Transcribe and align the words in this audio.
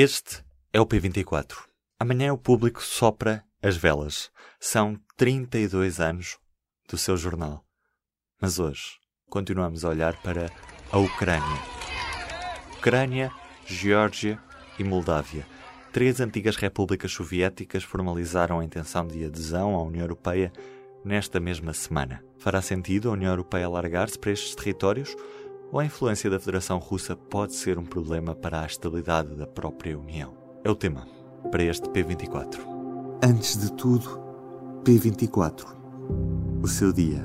Este 0.00 0.44
é 0.72 0.80
o 0.80 0.86
P24. 0.86 1.56
Amanhã 1.98 2.32
o 2.32 2.38
público 2.38 2.80
sopra 2.80 3.42
as 3.60 3.76
velas. 3.76 4.30
São 4.60 4.96
32 5.16 5.98
anos 5.98 6.38
do 6.88 6.96
seu 6.96 7.16
jornal. 7.16 7.64
Mas 8.40 8.60
hoje 8.60 8.92
continuamos 9.28 9.84
a 9.84 9.88
olhar 9.88 10.14
para 10.22 10.52
a 10.92 10.98
Ucrânia. 10.98 11.60
Ucrânia, 12.76 13.32
Geórgia 13.66 14.40
e 14.78 14.84
Moldávia. 14.84 15.44
Três 15.92 16.20
antigas 16.20 16.54
repúblicas 16.54 17.10
soviéticas 17.10 17.82
formalizaram 17.82 18.60
a 18.60 18.64
intenção 18.64 19.04
de 19.04 19.24
adesão 19.24 19.74
à 19.74 19.82
União 19.82 20.04
Europeia 20.04 20.52
nesta 21.04 21.40
mesma 21.40 21.74
semana. 21.74 22.22
Fará 22.38 22.62
sentido 22.62 23.08
a 23.08 23.14
União 23.14 23.32
Europeia 23.32 23.66
alargar-se 23.66 24.16
para 24.16 24.30
estes 24.30 24.54
territórios? 24.54 25.16
Ou 25.70 25.80
a 25.80 25.84
influência 25.84 26.30
da 26.30 26.40
Federação 26.40 26.78
Russa 26.78 27.14
pode 27.14 27.54
ser 27.54 27.78
um 27.78 27.84
problema 27.84 28.34
para 28.34 28.62
a 28.62 28.66
estabilidade 28.66 29.34
da 29.34 29.46
própria 29.46 29.98
União? 29.98 30.34
É 30.64 30.70
o 30.70 30.74
tema 30.74 31.06
para 31.50 31.62
este 31.62 31.86
P24. 31.90 32.58
Antes 33.22 33.58
de 33.58 33.70
tudo, 33.72 34.18
P24. 34.82 35.66
O 36.62 36.66
seu 36.66 36.90
dia 36.90 37.22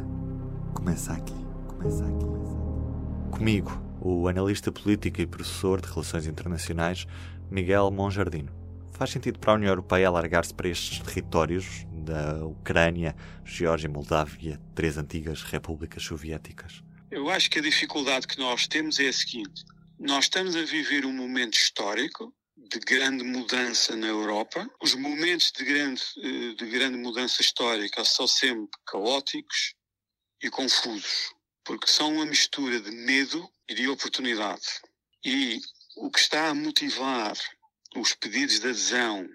começa 0.73 1.13
aqui. 1.13 1.33
Começa 1.69 2.03
aqui. 2.03 2.25
Começa 2.25 2.51
aqui. 2.51 3.31
Comigo, 3.31 3.81
o 4.01 4.27
analista 4.27 4.73
político 4.73 5.21
e 5.21 5.25
professor 5.25 5.79
de 5.79 5.87
Relações 5.87 6.27
Internacionais, 6.27 7.07
Miguel 7.49 7.89
Monjardino. 7.91 8.51
Faz 8.91 9.11
sentido 9.11 9.39
para 9.39 9.53
a 9.53 9.55
União 9.55 9.69
Europeia 9.69 10.09
alargar-se 10.09 10.53
para 10.53 10.67
estes 10.67 10.99
territórios 10.99 11.87
da 11.93 12.45
Ucrânia, 12.45 13.15
Geórgia 13.45 13.87
e 13.87 13.91
Moldávia, 13.91 14.59
três 14.75 14.97
antigas 14.97 15.43
repúblicas 15.43 16.03
soviéticas? 16.03 16.83
Eu 17.13 17.29
acho 17.29 17.47
que 17.51 17.59
a 17.59 17.61
dificuldade 17.61 18.27
que 18.27 18.39
nós 18.39 18.65
temos 18.65 18.99
é 18.99 19.07
a 19.07 19.13
seguinte: 19.13 19.63
nós 19.99 20.25
estamos 20.25 20.55
a 20.55 20.63
viver 20.63 21.05
um 21.05 21.13
momento 21.13 21.53
histórico 21.53 22.33
de 22.57 22.79
grande 22.79 23.23
mudança 23.23 23.95
na 23.95 24.07
Europa. 24.07 24.67
Os 24.81 24.95
momentos 24.95 25.51
de 25.51 25.63
grande, 25.63 26.01
eh, 26.17 26.55
de 26.55 26.65
grande 26.65 26.97
mudança 26.97 27.39
histórica 27.39 28.03
são 28.03 28.27
sempre 28.27 28.79
caóticos 28.87 29.75
e 30.41 30.49
confusos, 30.49 31.31
porque 31.63 31.85
são 31.85 32.15
uma 32.15 32.25
mistura 32.25 32.81
de 32.81 32.89
medo 32.89 33.47
e 33.69 33.75
de 33.75 33.87
oportunidade. 33.87 34.65
E 35.23 35.61
o 35.95 36.09
que 36.09 36.17
está 36.19 36.49
a 36.49 36.55
motivar 36.55 37.37
os 37.95 38.15
pedidos 38.15 38.59
de 38.59 38.69
adesão 38.69 39.29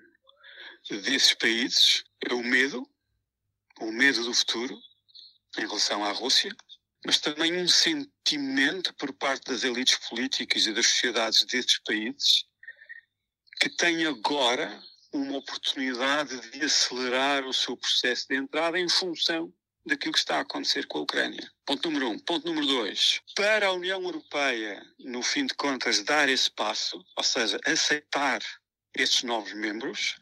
desses 0.90 1.32
países 1.34 2.02
é 2.28 2.34
o 2.34 2.42
medo, 2.42 2.84
o 3.78 3.92
medo 3.92 4.24
do 4.24 4.34
futuro 4.34 4.76
em 5.56 5.60
relação 5.60 6.04
à 6.04 6.10
Rússia, 6.10 6.52
mas 7.04 7.18
também 7.18 7.56
um 7.56 7.68
sentimento 7.68 8.94
por 8.94 9.12
parte 9.12 9.44
das 9.50 9.64
elites 9.64 9.98
políticas 10.08 10.66
e 10.66 10.72
das 10.72 10.86
sociedades 10.86 11.44
desses 11.44 11.78
países 11.82 12.44
que 13.60 13.68
têm 13.70 14.06
agora 14.06 14.80
uma 15.12 15.38
oportunidade 15.38 16.38
de 16.50 16.64
acelerar 16.64 17.44
o 17.46 17.52
seu 17.52 17.76
processo 17.76 18.26
de 18.28 18.36
entrada 18.36 18.78
em 18.78 18.88
função 18.88 19.52
daquilo 19.86 20.12
que 20.12 20.18
está 20.18 20.36
a 20.36 20.40
acontecer 20.40 20.86
com 20.86 20.98
a 20.98 21.02
Ucrânia. 21.02 21.50
Ponto 21.64 21.90
número 21.90 22.10
um. 22.10 22.18
Ponto 22.18 22.46
número 22.46 22.66
dois. 22.66 23.20
Para 23.34 23.68
a 23.68 23.72
União 23.72 24.02
Europeia, 24.02 24.84
no 24.98 25.22
fim 25.22 25.46
de 25.46 25.54
contas, 25.54 26.02
dar 26.04 26.28
esse 26.28 26.50
passo, 26.50 27.02
ou 27.16 27.24
seja, 27.24 27.58
aceitar 27.64 28.40
estes 28.94 29.22
novos 29.22 29.52
membros, 29.54 30.16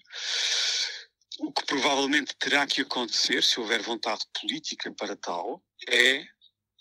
o 1.40 1.52
que 1.52 1.66
provavelmente 1.66 2.34
terá 2.38 2.66
que 2.66 2.82
acontecer, 2.82 3.42
se 3.42 3.58
houver 3.58 3.82
vontade 3.82 4.24
política 4.40 4.92
para 4.92 5.16
tal, 5.16 5.62
é 5.88 6.24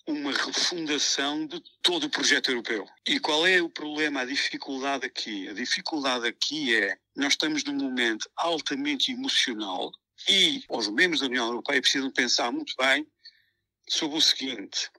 uma 0.08 0.32
refundação 0.32 1.48
de 1.48 1.62
todo 1.82 2.06
o 2.06 2.10
projeto 2.10 2.50
europeu. 2.50 2.88
E 3.08 3.20
qual 3.20 3.46
é 3.48 3.62
o 3.62 3.70
problema, 3.70 4.22
a 4.22 4.26
dificuldade 4.26 5.06
aqui? 5.06 5.48
A 5.50 5.54
dificuldade 5.54 6.28
aqui 6.28 6.76
é 6.76 6.98
nós 7.16 7.34
estamos 7.34 7.64
num 7.64 7.74
momento 7.76 8.30
altamente 8.36 9.12
emocional 9.12 9.92
e 10.30 10.64
os 10.70 10.88
membros 10.90 11.22
da 11.22 11.28
União 11.28 11.48
Europeia 11.48 11.82
precisam 11.82 12.12
pensar 12.12 12.52
muito 12.52 12.76
bem 12.78 13.08
sobre 13.88 14.18
o 14.18 14.22
seguinte: 14.22 14.92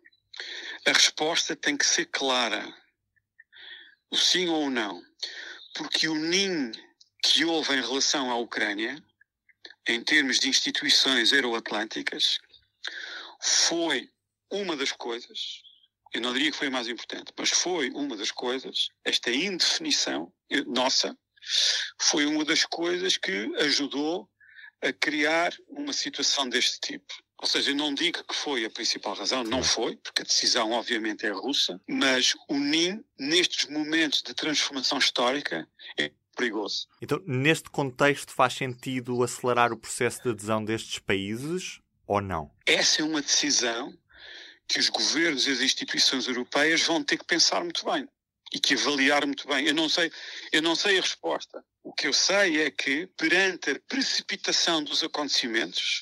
a 0.87 0.93
resposta 0.93 1.55
tem 1.55 1.77
que 1.77 1.87
ser 1.87 2.07
clara, 2.07 2.75
o 4.11 4.17
sim 4.17 4.49
ou 4.49 4.65
o 4.65 4.71
não, 4.71 5.01
porque 5.75 6.09
o 6.09 6.15
NIM 6.15 6.73
que 7.23 7.45
houve 7.45 7.75
em 7.75 7.81
relação 7.81 8.31
à 8.31 8.37
Ucrânia, 8.37 9.03
em 9.87 10.03
termos 10.03 10.39
de 10.39 10.49
instituições 10.49 11.33
euroatlânticas, 11.33 12.39
foi 13.41 14.11
uma 14.51 14.77
das 14.77 14.93
coisas, 14.93 15.63
eu 16.13 16.21
não 16.21 16.33
diria 16.33 16.51
que 16.51 16.57
foi 16.57 16.69
a 16.69 16.71
mais 16.71 16.89
importante, 16.89 17.33
mas 17.39 17.51
foi 17.51 17.91
uma 17.91 18.17
das 18.17 18.31
coisas, 18.31 18.89
esta 19.05 19.31
indefinição 19.31 20.33
nossa, 20.67 21.17
foi 22.01 22.27
uma 22.27 22.45
das 22.45 22.65
coisas 22.65 23.17
que 23.17 23.53
ajudou 23.61 24.29
a 24.83 24.93
criar 24.93 25.55
uma 25.69 25.93
situação 25.93 26.49
deste 26.49 26.81
tipo. 26.81 27.15
Ou 27.39 27.47
seja, 27.47 27.71
eu 27.71 27.77
não 27.77 27.93
digo 27.95 28.25
que 28.25 28.35
foi 28.35 28.65
a 28.65 28.71
principal 28.71 29.15
razão, 29.15 29.45
não 29.45 29.63
foi, 29.63 29.97
porque 29.97 30.23
a 30.23 30.25
decisão 30.25 30.73
obviamente 30.73 31.27
é 31.27 31.31
russa, 31.31 31.81
mas 31.89 32.35
o 32.49 32.59
NIM, 32.59 33.05
nestes 33.19 33.69
momentos 33.69 34.23
de 34.23 34.33
transformação 34.33 34.99
histórica, 34.99 35.69
é 35.99 36.11
perigoso. 36.35 36.87
Então, 37.01 37.23
neste 37.27 37.69
contexto, 37.71 38.33
faz 38.33 38.55
sentido 38.55 39.23
acelerar 39.23 39.73
o 39.73 39.77
processo 39.77 40.23
de 40.23 40.31
adesão 40.31 40.65
destes 40.65 40.99
países 40.99 41.81
ou 42.07 42.21
não? 42.21 42.51
Essa 42.65 43.03
é 43.03 43.05
uma 43.05 43.21
decisão 43.21 43.93
que 44.69 44.79
os 44.79 44.89
governos 44.89 45.47
e 45.47 45.51
as 45.51 45.61
instituições 45.61 46.27
europeias 46.27 46.83
vão 46.83 47.03
ter 47.03 47.19
que 47.19 47.25
pensar 47.25 47.63
muito 47.63 47.85
bem 47.85 48.09
e 48.53 48.61
que 48.61 48.75
avaliar 48.75 49.27
muito 49.27 49.47
bem. 49.47 49.67
Eu 49.67 49.75
não 49.75 49.89
sei, 49.89 50.11
eu 50.53 50.63
não 50.63 50.75
sei 50.75 50.99
a 50.99 51.01
resposta. 51.01 51.65
O 51.83 51.93
que 51.93 52.07
eu 52.07 52.13
sei 52.13 52.63
é 52.63 52.71
que 52.71 53.07
perante 53.17 53.71
a 53.71 53.81
precipitação 53.89 54.83
dos 54.83 55.03
acontecimentos, 55.03 56.01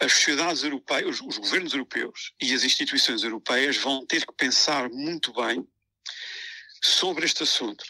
as 0.00 0.12
sociedades 0.12 0.62
europeias, 0.62 1.20
os, 1.20 1.20
os 1.20 1.38
governos 1.38 1.72
europeus 1.72 2.32
e 2.40 2.54
as 2.54 2.64
instituições 2.64 3.22
europeias 3.22 3.76
vão 3.76 4.04
ter 4.06 4.26
que 4.26 4.32
pensar 4.34 4.88
muito 4.90 5.32
bem 5.32 5.66
sobre 6.82 7.26
este 7.26 7.42
assunto. 7.42 7.84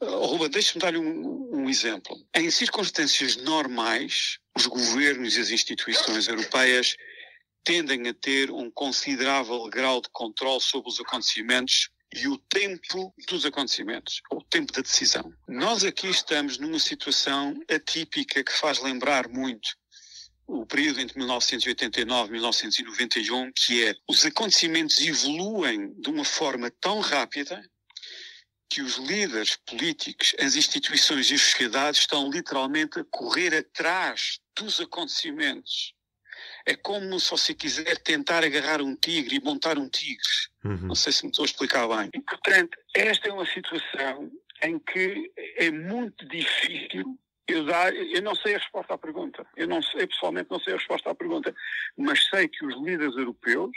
Uh, 0.00 0.26
Ruba, 0.26 0.48
deixe-me 0.48 0.80
dar-lhe 0.80 0.98
um, 0.98 1.50
um, 1.52 1.68
exemplo. 1.68 2.16
Em 2.34 2.50
circunstâncias 2.50 3.36
normais, 3.36 4.38
os 4.56 4.66
governos 4.66 5.36
e 5.36 5.40
as 5.40 5.50
instituições 5.50 6.28
europeias 6.28 6.96
tendem 7.68 8.08
a 8.08 8.14
ter 8.14 8.50
um 8.50 8.70
considerável 8.70 9.62
grau 9.68 10.00
de 10.00 10.08
controle 10.10 10.58
sobre 10.58 10.88
os 10.88 10.98
acontecimentos 10.98 11.90
e 12.16 12.26
o 12.26 12.38
tempo 12.38 13.12
dos 13.28 13.44
acontecimentos, 13.44 14.22
o 14.32 14.42
tempo 14.42 14.72
da 14.72 14.80
decisão. 14.80 15.30
Nós 15.46 15.84
aqui 15.84 16.08
estamos 16.08 16.56
numa 16.56 16.78
situação 16.78 17.60
atípica 17.70 18.42
que 18.42 18.52
faz 18.52 18.78
lembrar 18.78 19.28
muito 19.28 19.68
o 20.46 20.64
período 20.64 21.00
entre 21.00 21.18
1989 21.18 22.28
e 22.28 22.32
1991, 22.32 23.52
que 23.54 23.84
é 23.84 23.94
os 24.08 24.24
acontecimentos 24.24 24.98
evoluem 25.00 25.92
de 26.00 26.08
uma 26.08 26.24
forma 26.24 26.70
tão 26.80 27.00
rápida 27.00 27.62
que 28.70 28.80
os 28.80 28.96
líderes 28.96 29.58
políticos, 29.66 30.34
as 30.40 30.56
instituições 30.56 31.30
e 31.30 31.34
as 31.34 31.42
sociedades 31.42 32.00
estão 32.00 32.30
literalmente 32.30 32.98
a 32.98 33.04
correr 33.10 33.54
atrás 33.54 34.38
dos 34.56 34.80
acontecimentos. 34.80 35.97
É 36.66 36.74
como 36.74 37.18
se 37.18 37.30
você 37.30 37.54
quiser 37.54 37.98
tentar 37.98 38.44
agarrar 38.44 38.80
um 38.82 38.94
tigre 38.94 39.36
e 39.36 39.40
montar 39.40 39.78
um 39.78 39.88
tigre. 39.88 40.18
Uhum. 40.64 40.88
Não 40.88 40.94
sei 40.94 41.12
se 41.12 41.24
me 41.24 41.30
estou 41.30 41.44
a 41.44 41.46
explicar 41.46 41.88
bem. 41.88 42.10
E, 42.14 42.20
portanto, 42.20 42.78
esta 42.94 43.28
é 43.28 43.32
uma 43.32 43.46
situação 43.46 44.30
em 44.62 44.78
que 44.78 45.32
é 45.56 45.70
muito 45.70 46.26
difícil 46.28 47.18
eu 47.46 47.64
dar. 47.64 47.94
Eu 47.94 48.22
não 48.22 48.34
sei 48.34 48.54
a 48.54 48.58
resposta 48.58 48.94
à 48.94 48.98
pergunta. 48.98 49.46
Eu, 49.56 49.66
não 49.66 49.82
sei, 49.82 50.02
eu 50.02 50.08
pessoalmente 50.08 50.50
não 50.50 50.60
sei 50.60 50.74
a 50.74 50.76
resposta 50.76 51.10
à 51.10 51.14
pergunta. 51.14 51.54
Mas 51.96 52.26
sei 52.28 52.48
que 52.48 52.64
os 52.64 52.74
líderes 52.76 53.16
europeus 53.16 53.76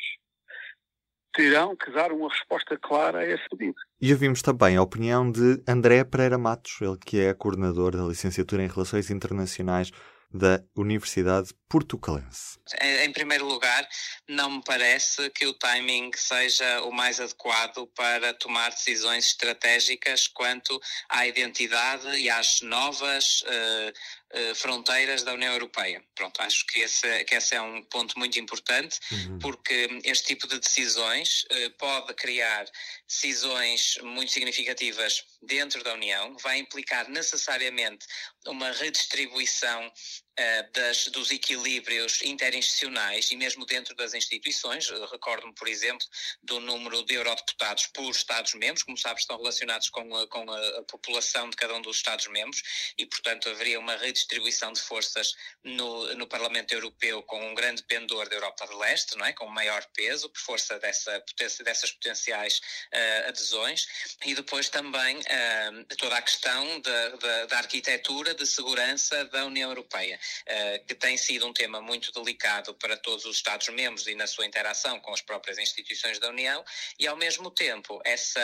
terão 1.33 1.75
que 1.75 1.89
dar 1.91 2.11
uma 2.11 2.29
resposta 2.29 2.77
clara 2.77 3.19
a 3.19 3.25
esse 3.25 3.43
pedido. 3.49 3.75
E 4.01 4.11
ouvimos 4.11 4.41
também 4.41 4.75
a 4.75 4.81
opinião 4.81 5.31
de 5.31 5.63
André 5.67 6.03
Pereira 6.03 6.37
Matos, 6.37 6.79
ele 6.81 6.97
que 6.97 7.19
é 7.19 7.33
coordenador 7.33 7.95
da 7.95 8.03
licenciatura 8.03 8.63
em 8.63 8.67
Relações 8.67 9.09
Internacionais 9.09 9.91
da 10.33 10.63
Universidade 10.75 11.53
Portucalense. 11.67 12.59
Em 13.03 13.11
primeiro 13.11 13.45
lugar, 13.45 13.87
não 14.27 14.49
me 14.51 14.63
parece 14.63 15.29
que 15.31 15.45
o 15.45 15.53
timing 15.53 16.11
seja 16.15 16.81
o 16.83 16.91
mais 16.91 17.19
adequado 17.19 17.87
para 17.95 18.33
tomar 18.33 18.69
decisões 18.69 19.25
estratégicas 19.27 20.27
quanto 20.27 20.79
à 21.09 21.27
identidade 21.27 22.07
e 22.17 22.29
às 22.29 22.61
novas 22.61 23.41
uh, 23.41 23.93
uh, 24.33 24.55
fronteiras 24.55 25.23
da 25.23 25.33
União 25.33 25.53
Europeia. 25.53 26.03
Pronto, 26.15 26.41
acho 26.41 26.65
que 26.67 26.79
esse, 26.81 27.23
que 27.25 27.35
esse 27.35 27.55
é 27.55 27.61
um 27.61 27.83
ponto 27.83 28.17
muito 28.17 28.39
importante, 28.39 28.99
uhum. 29.11 29.39
porque 29.39 29.87
este 30.03 30.27
tipo 30.27 30.47
de 30.47 30.59
decisões 30.59 31.43
uh, 31.43 31.71
pode 31.77 32.13
criar 32.13 32.65
decisões 33.07 33.97
muito 34.03 34.31
significativas 34.31 35.23
dentro 35.41 35.83
da 35.83 35.93
União, 35.93 36.35
vai 36.37 36.59
implicar 36.59 37.09
necessariamente 37.09 38.05
uma 38.47 38.71
redistribuição 38.71 39.91
eh, 40.41 40.63
das, 40.73 41.05
dos 41.09 41.29
equilíbrios 41.29 42.19
interinstitucionais 42.23 43.29
e 43.29 43.35
mesmo 43.35 43.63
dentro 43.63 43.93
das 43.93 44.15
instituições. 44.15 44.89
Recordo-me, 45.11 45.53
por 45.53 45.67
exemplo, 45.67 46.03
do 46.41 46.59
número 46.59 47.03
de 47.05 47.13
eurodeputados 47.13 47.85
por 47.87 48.09
Estados-membros, 48.09 48.81
como 48.81 48.97
sabes, 48.97 49.21
estão 49.21 49.37
relacionados 49.37 49.89
com 49.89 50.15
a, 50.15 50.27
com 50.27 50.51
a 50.51 50.83
população 50.83 51.47
de 51.47 51.55
cada 51.55 51.75
um 51.75 51.81
dos 51.83 51.97
Estados-membros 51.97 52.63
e, 52.97 53.05
portanto, 53.05 53.49
haveria 53.49 53.79
uma 53.79 53.95
redistribuição 53.97 54.73
de 54.73 54.81
forças 54.81 55.35
no, 55.63 56.11
no 56.15 56.25
Parlamento 56.25 56.71
Europeu 56.73 57.21
com 57.21 57.51
um 57.51 57.53
grande 57.53 57.83
pendor 57.83 58.27
da 58.27 58.35
Europa 58.35 58.65
de 58.65 58.73
Leste, 58.73 59.15
não 59.17 59.25
é? 59.27 59.33
com 59.33 59.45
maior 59.45 59.85
peso, 59.93 60.27
por 60.27 60.39
força 60.39 60.79
dessa, 60.79 61.23
dessas 61.63 61.91
potenciais 61.91 62.57
uh, 62.91 63.29
adesões, 63.29 63.85
e 64.25 64.33
depois 64.33 64.69
também 64.69 65.17
uh, 65.17 65.95
toda 65.97 66.17
a 66.17 66.21
questão 66.21 66.79
da, 66.79 67.09
da, 67.09 67.45
da 67.45 67.57
arquitetura 67.59 68.33
de 68.33 68.47
segurança 68.47 69.23
da 69.25 69.45
União 69.45 69.69
Europeia. 69.69 70.19
Eh, 70.45 70.79
que 70.79 70.95
tem 70.95 71.17
sido 71.17 71.45
um 71.47 71.53
tema 71.53 71.81
muito 71.81 72.11
delicado 72.11 72.73
para 72.75 72.97
todos 72.97 73.25
os 73.25 73.37
Estados-membros 73.37 74.07
e 74.07 74.15
na 74.15 74.27
sua 74.27 74.45
interação 74.45 74.99
com 74.99 75.13
as 75.13 75.21
próprias 75.21 75.57
instituições 75.57 76.19
da 76.19 76.29
União, 76.29 76.63
e 76.99 77.07
ao 77.07 77.15
mesmo 77.15 77.51
tempo 77.51 78.01
essa, 78.05 78.41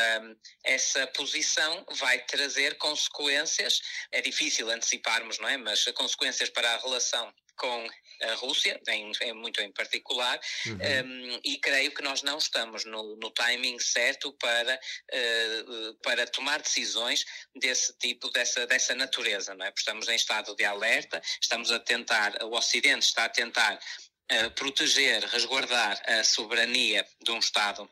essa 0.64 1.08
posição 1.08 1.86
vai 1.92 2.20
trazer 2.20 2.78
consequências, 2.78 3.82
é 4.12 4.22
difícil 4.22 4.70
anteciparmos, 4.70 5.40
não 5.40 5.50
é? 5.50 5.58
Mas 5.58 5.86
consequências 5.96 6.50
para 6.50 6.74
a 6.74 6.78
relação 6.78 7.34
com 7.58 7.90
a 8.22 8.34
Rússia, 8.36 8.80
em, 8.88 9.12
em 9.22 9.34
muito 9.34 9.62
em 9.62 9.72
particular, 9.72 10.40
uhum. 10.66 10.78
um, 11.06 11.40
e 11.44 11.58
creio 11.58 11.92
que 11.92 12.02
nós 12.02 12.22
não 12.24 12.38
estamos 12.38 12.86
no, 12.86 13.16
no 13.18 13.30
timing 13.32 13.80
certo 13.80 14.32
para, 14.34 14.80
uh, 15.14 15.94
para 16.02 16.26
tomar 16.28 16.62
decisões 16.62 17.26
desse 17.56 17.98
tipo, 17.98 18.30
dessa, 18.30 18.66
dessa 18.68 18.96
natureza, 18.96 19.54
não 19.54 19.66
é? 19.66 19.70
Porque 19.70 19.82
estamos 19.82 20.08
em 20.08 20.16
estado 20.16 20.56
de 20.56 20.66
alerta, 20.66 21.22
estamos 21.42 21.72
a 21.72 21.80
tentar, 21.80 22.36
o 22.44 22.56
Ocidente 22.56 23.06
está 23.06 23.26
a 23.26 23.30
tentar 23.30 23.76
uh, 23.76 24.52
proteger, 24.52 25.24
resguardar 25.26 26.02
a 26.08 26.24
soberania 26.24 27.06
de 27.22 27.32
um 27.32 27.40
Estado 27.40 27.90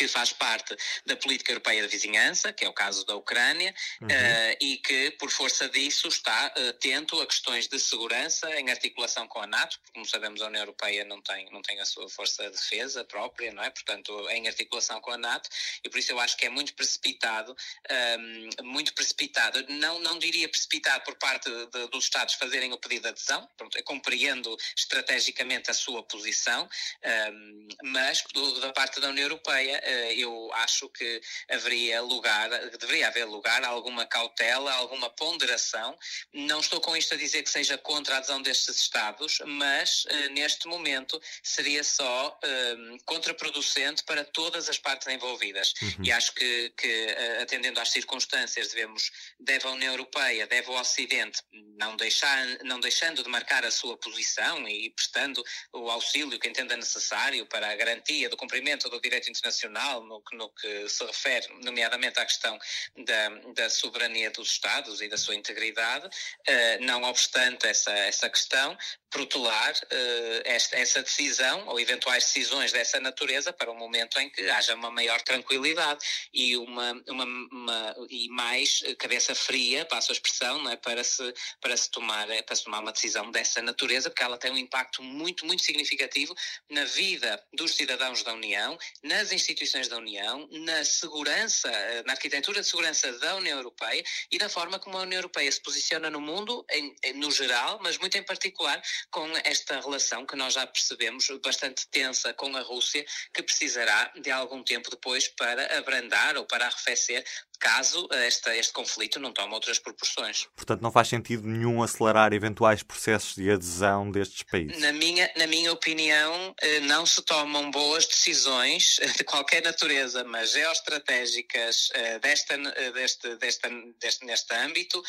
que 0.00 0.08
faz 0.08 0.32
parte 0.32 0.74
da 1.04 1.14
política 1.14 1.52
europeia 1.52 1.82
de 1.82 1.88
vizinhança, 1.88 2.54
que 2.54 2.64
é 2.64 2.68
o 2.68 2.72
caso 2.72 3.04
da 3.04 3.14
Ucrânia, 3.16 3.74
uhum. 4.00 4.08
uh, 4.08 4.56
e 4.58 4.78
que, 4.78 5.10
por 5.18 5.30
força 5.30 5.68
disso, 5.68 6.08
está 6.08 6.46
atento 6.70 7.20
a 7.20 7.26
questões 7.26 7.68
de 7.68 7.78
segurança 7.78 8.48
em 8.58 8.70
articulação 8.70 9.28
com 9.28 9.40
a 9.40 9.46
NATO, 9.46 9.78
porque, 9.78 9.92
como 9.92 10.06
sabemos, 10.06 10.40
a 10.40 10.46
União 10.46 10.62
Europeia 10.62 11.04
não 11.04 11.20
tem, 11.20 11.50
não 11.50 11.60
tem 11.60 11.78
a 11.80 11.84
sua 11.84 12.08
força 12.08 12.44
de 12.44 12.52
defesa 12.52 13.04
própria, 13.04 13.52
não 13.52 13.62
é? 13.62 13.68
Portanto, 13.68 14.26
em 14.30 14.48
articulação 14.48 15.02
com 15.02 15.10
a 15.10 15.18
NATO, 15.18 15.50
e 15.84 15.90
por 15.90 15.98
isso 15.98 16.12
eu 16.12 16.18
acho 16.18 16.34
que 16.34 16.46
é 16.46 16.48
muito 16.48 16.72
precipitado, 16.72 17.52
um, 17.52 17.94
ehm, 17.94 18.48
muito 18.62 18.94
precipitado, 18.94 19.62
não, 19.68 19.98
não 19.98 20.18
diria 20.18 20.48
precipitado 20.48 21.04
por 21.04 21.16
parte 21.16 21.50
de, 21.50 21.88
dos 21.88 22.04
Estados 22.04 22.36
fazerem 22.36 22.72
o 22.72 22.78
pedido 22.78 23.02
de 23.02 23.08
adesão, 23.08 23.46
pronto, 23.58 23.76
eu 23.76 23.84
compreendo 23.84 24.56
estrategicamente 24.74 25.70
a 25.70 25.74
sua 25.74 26.02
posição, 26.04 26.66
um, 27.04 27.08
ehm, 27.10 27.68
mas 27.82 28.24
do, 28.32 28.60
da 28.60 28.72
parte 28.72 28.98
da 28.98 29.10
União 29.10 29.24
Europeia 29.24 29.89
eh, 29.89 29.89
eu 30.16 30.50
acho 30.54 30.88
que 30.88 31.20
haveria 31.48 32.00
lugar, 32.02 32.48
deveria 32.78 33.08
haver 33.08 33.24
lugar 33.24 33.62
a 33.64 33.68
alguma 33.68 34.06
cautela, 34.06 34.72
alguma 34.72 35.10
ponderação. 35.10 35.96
Não 36.32 36.60
estou 36.60 36.80
com 36.80 36.96
isto 36.96 37.14
a 37.14 37.16
dizer 37.16 37.42
que 37.42 37.50
seja 37.50 37.76
contra 37.78 38.14
a 38.14 38.18
adesão 38.18 38.40
destes 38.42 38.76
Estados, 38.76 39.40
mas 39.46 40.04
eh, 40.08 40.28
neste 40.30 40.66
momento 40.66 41.20
seria 41.42 41.84
só 41.84 42.38
um, 42.44 42.98
contraproducente 43.04 44.02
para 44.04 44.24
todas 44.24 44.68
as 44.68 44.78
partes 44.78 45.06
envolvidas. 45.08 45.74
Uhum. 45.82 46.04
E 46.04 46.12
acho 46.12 46.34
que, 46.34 46.70
que, 46.76 46.88
eh, 46.88 47.42
atendendo 47.42 47.80
às 47.80 47.90
circunstâncias, 47.90 48.68
devemos, 48.68 49.10
deve 49.38 49.66
a 49.66 49.70
União 49.70 49.92
Europeia, 49.92 50.46
deve 50.46 50.70
o 50.70 50.80
Ocidente, 50.80 51.40
não, 51.78 51.96
deixar, 51.96 52.46
não 52.64 52.80
deixando 52.80 53.22
de 53.22 53.28
marcar 53.28 53.64
a 53.64 53.70
sua 53.70 53.96
posição 53.96 54.68
e 54.68 54.90
prestando 54.90 55.44
o 55.72 55.90
auxílio 55.90 56.38
que 56.38 56.48
entenda 56.48 56.76
necessário 56.76 57.46
para 57.46 57.70
a 57.70 57.76
garantia 57.76 58.28
do 58.28 58.36
cumprimento 58.36 58.88
do 58.88 59.00
direito 59.00 59.30
internacional 59.30 59.79
no 60.00 60.22
no 60.32 60.48
que 60.50 60.88
se 60.88 61.04
refere, 61.04 61.46
nomeadamente 61.64 62.18
à 62.18 62.24
questão 62.24 62.58
da, 63.04 63.28
da 63.54 63.70
soberania 63.70 64.30
dos 64.30 64.52
Estados 64.52 65.00
e 65.00 65.08
da 65.08 65.16
sua 65.16 65.34
integridade, 65.34 66.06
uh, 66.06 66.84
não 66.84 67.02
obstante 67.04 67.66
essa, 67.66 67.92
essa 67.92 68.28
questão, 68.28 68.76
protelar 69.10 69.72
uh, 69.72 70.42
esta, 70.44 70.76
essa 70.76 71.02
decisão 71.02 71.66
ou 71.66 71.78
eventuais 71.80 72.24
decisões 72.24 72.72
dessa 72.72 73.00
natureza 73.00 73.52
para 73.52 73.70
um 73.70 73.76
momento 73.76 74.18
em 74.20 74.30
que 74.30 74.48
haja 74.48 74.74
uma 74.74 74.90
maior 74.90 75.20
tranquilidade 75.22 76.04
e 76.32 76.56
uma, 76.56 76.92
uma, 77.08 77.24
uma 77.24 77.96
e 78.08 78.28
mais 78.28 78.82
cabeça 78.98 79.34
fria, 79.34 79.84
passo 79.84 80.12
a 80.12 80.14
expressão, 80.14 80.58
não 80.62 80.70
é? 80.70 80.76
para, 80.76 81.02
se, 81.02 81.34
para, 81.60 81.76
se 81.76 81.90
tomar, 81.90 82.28
eh, 82.30 82.42
para 82.42 82.56
se 82.56 82.64
tomar 82.64 82.80
uma 82.80 82.92
decisão 82.92 83.30
dessa 83.30 83.60
natureza, 83.62 84.10
porque 84.10 84.22
ela 84.22 84.38
tem 84.38 84.50
um 84.50 84.58
impacto 84.58 85.02
muito, 85.02 85.44
muito 85.46 85.62
significativo 85.62 86.34
na 86.68 86.84
vida 86.84 87.42
dos 87.52 87.74
cidadãos 87.74 88.22
da 88.22 88.32
União, 88.32 88.78
nas 89.02 89.32
instituições 89.32 89.88
da 89.88 89.96
União, 89.96 90.48
na 90.50 90.84
segurança, 90.84 91.68
eh, 91.68 92.02
na 92.06 92.12
arquitetura 92.12 92.60
de 92.60 92.66
segurança 92.66 93.12
da 93.18 93.36
União 93.36 93.56
Europeia 93.56 94.02
e 94.30 94.38
da 94.38 94.48
forma 94.48 94.78
como 94.78 94.98
a 94.98 95.02
União 95.02 95.18
Europeia 95.18 95.50
se 95.50 95.60
posiciona 95.60 96.10
no 96.10 96.20
mundo, 96.20 96.64
em, 96.70 96.94
no 97.14 97.30
geral, 97.30 97.80
mas 97.82 97.98
muito 97.98 98.16
em 98.16 98.22
particular 98.22 98.80
com 99.10 99.26
esta 99.44 99.80
relação 99.80 100.26
que 100.26 100.36
nós 100.36 100.54
já 100.54 100.66
percebemos 100.66 101.26
bastante 101.42 101.86
tensa 101.90 102.32
com 102.34 102.56
a 102.56 102.60
Rússia, 102.60 103.04
que 103.32 103.42
precisará 103.42 104.12
de 104.20 104.30
algum 104.30 104.62
tempo 104.62 104.90
depois 104.90 105.28
para 105.28 105.78
abrandar 105.78 106.36
ou 106.36 106.44
para 106.44 106.66
arrefecer 106.66 107.24
caso 107.60 108.08
esta, 108.10 108.56
este 108.56 108.72
conflito 108.72 109.20
não 109.20 109.32
tome 109.32 109.52
outras 109.52 109.78
proporções. 109.78 110.48
Portanto, 110.56 110.80
não 110.80 110.90
faz 110.90 111.08
sentido 111.08 111.46
nenhum 111.46 111.82
acelerar 111.82 112.32
eventuais 112.32 112.82
processos 112.82 113.34
de 113.34 113.50
adesão 113.50 114.10
destes 114.10 114.42
países? 114.42 114.80
Na 114.80 114.92
minha, 114.92 115.30
na 115.36 115.46
minha 115.46 115.70
opinião, 115.70 116.54
eh, 116.60 116.80
não 116.80 117.04
se 117.04 117.22
tomam 117.22 117.70
boas 117.70 118.06
decisões 118.06 118.98
de 119.16 119.24
qualquer 119.24 119.62
natureza, 119.62 120.24
mas 120.24 120.52
geoestratégicas 120.52 121.90
eh, 121.92 122.18
desta, 122.18 122.54
eh, 122.54 122.90
deste, 122.92 123.36
desta, 123.36 123.68
deste, 124.00 124.24
neste 124.24 124.54
âmbito, 124.54 125.02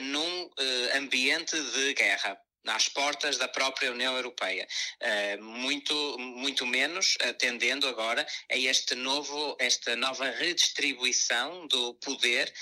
num 0.00 0.50
ambiente 0.94 1.56
de 1.56 1.94
guerra 1.94 2.36
às 2.66 2.88
portas 2.88 3.38
da 3.38 3.48
própria 3.48 3.92
União 3.92 4.16
Europeia. 4.16 4.66
Uh, 5.00 5.42
muito, 5.42 6.18
muito 6.18 6.66
menos 6.66 7.16
atendendo 7.22 7.88
agora 7.88 8.26
a 8.50 8.56
este 8.56 8.94
novo, 8.94 9.56
esta 9.58 9.96
nova 9.96 10.30
redistribuição 10.30 11.66
do 11.66 11.94
poder 11.94 12.52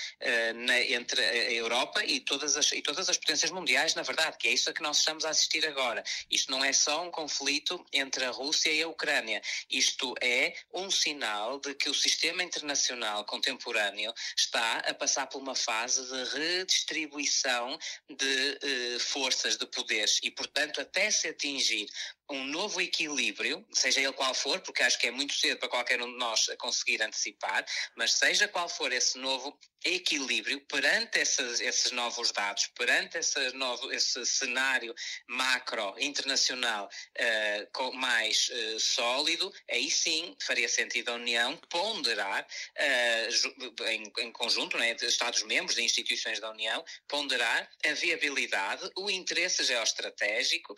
na, 0.55 0.79
entre 0.81 1.21
a 1.21 1.51
Europa 1.51 2.03
e 2.03 2.19
todas, 2.19 2.57
as, 2.57 2.71
e 2.71 2.81
todas 2.81 3.09
as 3.09 3.17
potências 3.17 3.51
mundiais, 3.51 3.95
na 3.95 4.01
verdade, 4.03 4.37
que 4.37 4.47
é 4.47 4.51
isso 4.51 4.69
a 4.69 4.73
que 4.73 4.81
nós 4.81 4.97
estamos 4.97 5.25
a 5.25 5.29
assistir 5.29 5.65
agora. 5.65 6.03
Isto 6.29 6.51
não 6.51 6.63
é 6.63 6.73
só 6.73 7.03
um 7.03 7.11
conflito 7.11 7.83
entre 7.93 8.25
a 8.25 8.31
Rússia 8.31 8.71
e 8.71 8.81
a 8.81 8.87
Ucrânia. 8.87 9.41
Isto 9.69 10.13
é 10.21 10.55
um 10.73 10.89
sinal 10.89 11.59
de 11.59 11.73
que 11.73 11.89
o 11.89 11.93
sistema 11.93 12.43
internacional 12.43 13.25
contemporâneo 13.25 14.13
está 14.35 14.79
a 14.79 14.93
passar 14.93 15.27
por 15.27 15.41
uma 15.41 15.55
fase 15.55 16.05
de 16.05 16.23
redistribuição 16.37 17.77
de 18.09 18.59
uh, 18.95 18.99
forças 18.99 19.57
de 19.57 19.65
poder 19.67 19.94
e, 20.23 20.31
portanto, 20.31 20.81
até 20.81 21.09
se 21.11 21.27
atingir 21.27 21.87
um 22.29 22.43
novo 22.45 22.81
equilíbrio, 22.81 23.65
seja 23.71 24.01
ele 24.01 24.13
qual 24.13 24.33
for, 24.33 24.59
porque 24.61 24.81
acho 24.83 24.97
que 24.99 25.07
é 25.07 25.11
muito 25.11 25.33
cedo 25.33 25.59
para 25.59 25.69
qualquer 25.69 26.01
um 26.01 26.11
de 26.11 26.17
nós 26.17 26.47
conseguir 26.57 27.01
antecipar, 27.01 27.65
mas 27.95 28.13
seja 28.13 28.47
qual 28.47 28.67
for 28.67 28.91
esse 28.91 29.17
novo 29.17 29.57
equilíbrio 29.85 30.59
perante 30.61 31.19
esses, 31.19 31.61
esses 31.61 31.91
novos 31.91 32.31
dados, 32.31 32.67
perante 32.75 33.19
esse, 33.19 33.51
novo, 33.53 33.91
esse 33.91 34.25
cenário 34.25 34.93
macro 35.27 35.93
internacional 35.99 36.89
uh, 36.89 37.93
mais 37.93 38.49
uh, 38.49 38.79
sólido, 38.79 39.53
aí 39.69 39.89
sim 39.91 40.35
faria 40.41 40.67
sentido 40.67 41.09
a 41.09 41.13
União 41.13 41.55
ponderar 41.69 42.45
uh, 42.79 43.83
em, 43.85 44.11
em, 44.19 44.31
conjunto, 44.31 44.77
né, 44.77 44.95
Estados-membros, 44.99 45.75
de 45.75 45.83
instituições 45.83 46.39
da 46.39 46.49
União, 46.49 46.83
ponderar 47.07 47.69
a 47.85 47.93
viabilidade, 47.93 48.89
o 48.97 49.09
interesse 49.09 49.63
geoestratégico 49.63 50.75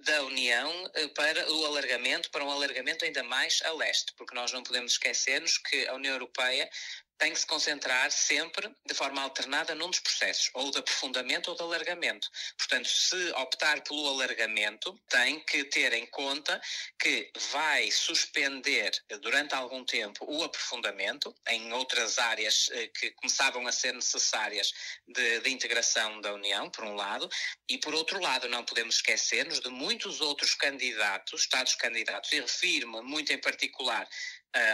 da 0.00 0.22
União 0.24 0.90
para 1.14 1.52
o 1.52 1.66
alargamento, 1.66 2.30
para 2.30 2.44
um 2.44 2.50
alargamento 2.50 3.04
ainda 3.04 3.22
mais 3.22 3.62
a 3.62 3.72
leste, 3.72 4.12
porque 4.16 4.34
nós 4.34 4.50
não 4.50 4.62
podemos 4.62 4.92
esquecer-nos 4.92 5.58
que 5.58 5.86
a 5.86 5.94
União 5.94 6.14
Europeia 6.14 6.68
tem 7.18 7.32
que 7.32 7.38
se 7.38 7.46
concentrar 7.46 8.10
sempre 8.10 8.74
de 8.86 8.94
forma 8.94 9.22
alternada 9.22 9.74
num 9.74 9.90
dos 9.90 10.00
processos, 10.00 10.50
ou 10.54 10.70
de 10.70 10.78
aprofundamento 10.78 11.48
ou 11.48 11.56
de 11.56 11.62
alargamento. 11.62 12.28
Portanto, 12.56 12.88
se 12.88 13.30
optar 13.32 13.82
pelo 13.82 14.08
alargamento, 14.08 14.98
tem 15.08 15.40
que 15.40 15.64
ter 15.64 15.92
em 15.92 16.06
conta 16.06 16.60
que 16.98 17.30
vai 17.52 17.90
suspender 17.90 18.92
durante 19.20 19.54
algum 19.54 19.84
tempo 19.84 20.24
o 20.28 20.42
aprofundamento 20.42 21.34
em 21.48 21.72
outras 21.72 22.18
áreas 22.18 22.68
eh, 22.72 22.88
que 22.88 23.10
começavam 23.12 23.66
a 23.66 23.72
ser 23.72 23.94
necessárias 23.94 24.72
de, 25.06 25.40
de 25.40 25.50
integração 25.50 26.20
da 26.20 26.32
União, 26.32 26.68
por 26.70 26.84
um 26.84 26.94
lado, 26.94 27.28
e 27.68 27.78
por 27.78 27.94
outro 27.94 28.20
lado, 28.20 28.48
não 28.48 28.64
podemos 28.64 28.96
esquecer-nos 28.96 29.60
de 29.60 29.68
muitos 29.68 30.20
outros 30.20 30.54
candidatos, 30.54 31.42
Estados 31.42 31.74
candidatos, 31.74 32.32
e 32.32 32.40
refiro-me 32.40 33.00
muito 33.02 33.32
em 33.32 33.38
particular 33.38 34.08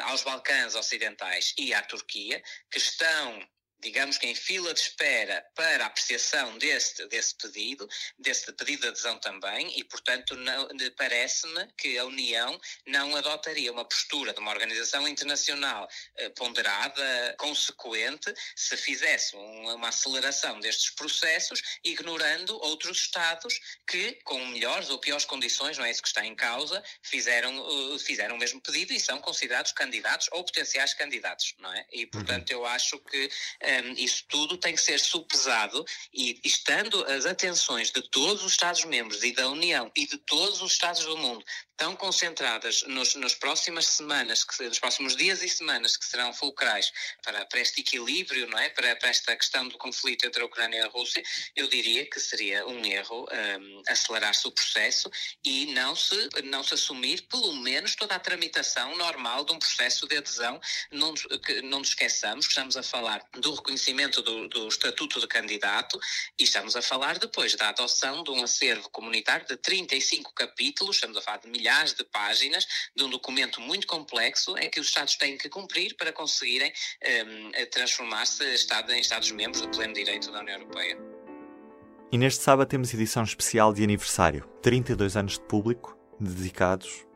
aos 0.04 0.22
Balcãs 0.22 0.74
Ocidentais 0.74 1.54
e 1.58 1.72
à 1.72 1.82
Turquia, 1.82 2.42
que 2.70 2.78
estão 2.78 3.48
digamos 3.80 4.18
que 4.18 4.26
em 4.26 4.34
fila 4.34 4.72
de 4.74 4.80
espera 4.80 5.44
para 5.54 5.84
a 5.84 5.86
apreciação 5.86 6.58
deste, 6.58 7.06
desse 7.06 7.34
pedido, 7.34 7.88
desse 8.18 8.52
pedido 8.52 8.82
de 8.82 8.88
adesão 8.88 9.18
também, 9.18 9.78
e, 9.78 9.84
portanto, 9.84 10.36
parece-me 10.96 11.66
que 11.76 11.98
a 11.98 12.04
União 12.04 12.60
não 12.86 13.16
adotaria 13.16 13.72
uma 13.72 13.84
postura 13.84 14.32
de 14.32 14.40
uma 14.40 14.50
organização 14.50 15.06
internacional 15.08 15.88
eh, 16.16 16.28
ponderada, 16.30 17.34
consequente, 17.38 18.32
se 18.54 18.76
fizesse 18.76 19.36
um, 19.36 19.74
uma 19.74 19.88
aceleração 19.88 20.60
destes 20.60 20.90
processos, 20.90 21.62
ignorando 21.84 22.54
outros 22.62 23.00
Estados 23.00 23.58
que, 23.86 24.12
com 24.24 24.44
melhores 24.46 24.90
ou 24.90 24.98
piores 24.98 25.24
condições, 25.24 25.78
não 25.78 25.84
é 25.84 25.90
isso 25.90 26.02
que 26.02 26.08
está 26.08 26.24
em 26.24 26.34
causa, 26.34 26.82
fizeram, 27.02 27.56
uh, 27.58 27.98
fizeram 27.98 28.36
o 28.36 28.38
mesmo 28.38 28.60
pedido 28.60 28.92
e 28.92 29.00
são 29.00 29.20
considerados 29.20 29.72
candidatos 29.72 30.28
ou 30.32 30.44
potenciais 30.44 30.94
candidatos, 30.94 31.54
não 31.58 31.72
é? 31.72 31.86
E, 31.92 32.06
portanto, 32.06 32.50
uhum. 32.50 32.58
eu 32.58 32.66
acho 32.66 32.98
que 32.98 33.30
um, 33.84 33.92
isso 33.92 34.24
tudo 34.28 34.56
tem 34.56 34.74
que 34.74 34.80
ser 34.80 34.98
supesado 34.98 35.84
e 36.12 36.40
estando 36.44 37.04
as 37.04 37.26
atenções 37.26 37.90
de 37.90 38.02
todos 38.02 38.42
os 38.44 38.52
Estados-membros 38.52 39.22
e 39.22 39.32
da 39.32 39.48
União 39.48 39.90
e 39.96 40.06
de 40.06 40.18
todos 40.18 40.62
os 40.62 40.72
Estados 40.72 41.04
do 41.04 41.16
mundo 41.16 41.44
tão 41.80 41.96
concentradas 41.96 42.82
nos, 42.82 43.14
nas 43.14 43.34
próximas 43.34 43.86
semanas, 43.86 44.44
que, 44.44 44.62
nos 44.64 44.78
próximos 44.78 45.16
dias 45.16 45.42
e 45.42 45.48
semanas 45.48 45.96
que 45.96 46.04
serão 46.04 46.30
fulcrais 46.30 46.92
para, 47.24 47.46
para 47.46 47.58
este 47.58 47.80
equilíbrio, 47.80 48.46
não 48.48 48.58
é? 48.58 48.68
Para, 48.68 48.94
para, 48.96 49.08
esta 49.08 49.34
questão 49.34 49.66
do 49.66 49.78
conflito 49.78 50.26
entre 50.26 50.42
a 50.42 50.44
Ucrânia 50.44 50.76
e 50.76 50.82
a 50.82 50.88
Rússia, 50.88 51.22
eu 51.56 51.66
diria 51.68 52.04
que 52.04 52.20
seria 52.20 52.66
um 52.66 52.84
erro 52.84 53.26
um, 53.32 53.82
acelerar-se 53.88 54.46
o 54.46 54.50
processo 54.50 55.10
e 55.42 55.72
não 55.72 55.96
se, 55.96 56.28
não 56.44 56.62
se 56.62 56.74
assumir, 56.74 57.22
pelo 57.22 57.54
menos, 57.54 57.94
toda 57.94 58.14
a 58.14 58.20
tramitação 58.20 58.94
normal 58.98 59.46
de 59.46 59.52
um 59.52 59.58
processo 59.58 60.06
de 60.06 60.18
adesão. 60.18 60.60
Não, 60.92 61.14
que, 61.14 61.62
não 61.62 61.78
nos 61.78 61.88
esqueçamos 61.88 62.46
que 62.46 62.52
estamos 62.52 62.76
a 62.76 62.82
falar 62.82 63.24
do 63.38 63.59
reconhecimento 63.60 64.22
do, 64.22 64.48
do 64.48 64.68
estatuto 64.68 65.20
de 65.20 65.26
candidato 65.26 65.98
e 66.38 66.44
estamos 66.44 66.74
a 66.76 66.82
falar 66.82 67.18
depois 67.18 67.54
da 67.54 67.68
adoção 67.68 68.22
de 68.22 68.30
um 68.30 68.42
acervo 68.42 68.90
comunitário 68.90 69.46
de 69.46 69.56
35 69.56 70.34
capítulos, 70.34 70.96
estamos 70.96 71.16
a 71.16 71.22
falar 71.22 71.38
de 71.38 71.48
milhares 71.48 71.94
de 71.94 72.04
páginas 72.04 72.66
de 72.94 73.04
um 73.04 73.10
documento 73.10 73.60
muito 73.60 73.86
complexo 73.86 74.56
em 74.58 74.68
que 74.68 74.80
os 74.80 74.88
Estados 74.88 75.16
têm 75.16 75.38
que 75.38 75.48
cumprir 75.48 75.94
para 75.96 76.12
conseguirem 76.12 76.72
um, 77.26 77.50
transformar-se 77.70 78.44
em 78.90 79.00
Estados-membros 79.00 79.62
do 79.62 79.68
pleno 79.68 79.94
direito 79.94 80.30
da 80.32 80.40
União 80.40 80.58
Europeia. 80.58 80.98
E 82.12 82.18
neste 82.18 82.42
sábado 82.42 82.68
temos 82.68 82.92
edição 82.92 83.22
especial 83.22 83.72
de 83.72 83.84
aniversário, 83.84 84.44
32 84.62 85.16
anos 85.16 85.34
de 85.34 85.40
público 85.42 85.96
dedicados 86.18 87.06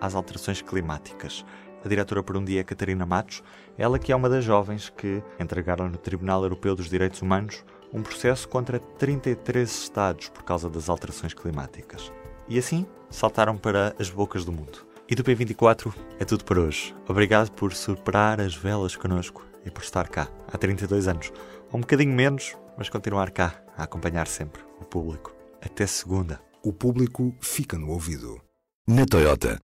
às 0.00 0.14
alterações 0.14 0.60
climáticas. 0.60 1.44
A 1.84 1.88
diretora 1.88 2.22
por 2.22 2.36
um 2.36 2.44
dia 2.44 2.60
é 2.60 2.64
Catarina 2.64 3.06
Matos, 3.06 3.42
ela 3.78 3.98
que 3.98 4.12
é 4.12 4.16
uma 4.16 4.28
das 4.28 4.44
jovens 4.44 4.90
que 4.90 5.22
entregaram 5.38 5.88
no 5.88 5.96
Tribunal 5.96 6.42
Europeu 6.42 6.76
dos 6.76 6.88
Direitos 6.88 7.22
Humanos 7.22 7.64
um 7.92 8.02
processo 8.02 8.48
contra 8.48 8.78
33 8.78 9.70
Estados 9.70 10.28
por 10.28 10.42
causa 10.42 10.68
das 10.68 10.88
alterações 10.88 11.34
climáticas. 11.34 12.12
E 12.48 12.58
assim 12.58 12.86
saltaram 13.08 13.56
para 13.56 13.94
as 13.98 14.10
bocas 14.10 14.44
do 14.44 14.52
mundo. 14.52 14.86
E 15.08 15.14
do 15.14 15.24
P24 15.24 15.92
é 16.20 16.24
tudo 16.24 16.44
por 16.44 16.58
hoje. 16.58 16.94
Obrigado 17.08 17.50
por 17.50 17.72
superar 17.72 18.40
as 18.40 18.54
velas 18.54 18.94
connosco 18.94 19.44
e 19.64 19.70
por 19.70 19.82
estar 19.82 20.08
cá 20.08 20.28
há 20.52 20.56
32 20.56 21.08
anos. 21.08 21.32
Um 21.72 21.80
bocadinho 21.80 22.14
menos, 22.14 22.56
mas 22.76 22.88
continuar 22.88 23.30
cá 23.30 23.60
a 23.76 23.84
acompanhar 23.84 24.28
sempre 24.28 24.62
o 24.80 24.84
público. 24.84 25.34
Até 25.60 25.86
segunda. 25.86 26.40
O 26.62 26.72
público 26.72 27.34
fica 27.40 27.76
no 27.76 27.90
ouvido. 27.90 28.40
Na 28.86 29.06
Toyota, 29.06 29.58